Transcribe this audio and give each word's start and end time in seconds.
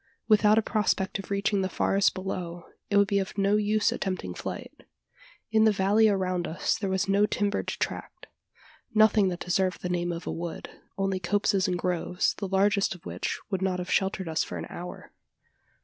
Without 0.27 0.57
a 0.57 0.63
prospect 0.63 1.19
of 1.19 1.29
reaching 1.29 1.61
the 1.61 1.69
forest 1.69 2.15
below 2.15 2.65
it 2.89 2.97
would 2.97 3.07
be 3.07 3.19
of 3.19 3.37
no 3.37 3.55
use 3.55 3.91
attempting 3.91 4.33
flight. 4.33 4.81
In 5.51 5.63
the 5.65 5.71
valley 5.71 6.09
around 6.09 6.47
us 6.47 6.75
there 6.75 6.89
was 6.89 7.07
no 7.07 7.27
timbered 7.27 7.67
tract 7.67 8.25
nothing 8.95 9.27
that 9.27 9.41
deserved 9.41 9.83
the 9.83 9.89
name 9.89 10.11
of 10.11 10.25
a 10.25 10.31
wood: 10.31 10.71
only 10.97 11.19
copses 11.19 11.67
and 11.67 11.77
groves, 11.77 12.33
the 12.39 12.47
largest 12.47 12.95
of 12.95 13.05
which 13.05 13.39
would 13.51 13.61
not 13.61 13.77
have 13.77 13.91
sheltered 13.91 14.27
us 14.27 14.43
for 14.43 14.57
an 14.57 14.65
hour. 14.71 15.11